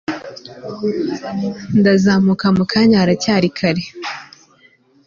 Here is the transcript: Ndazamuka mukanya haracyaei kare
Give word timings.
Ndazamuka 1.79 2.45
mukanya 2.57 2.95
haracyaei 3.01 3.49
kare 3.57 3.83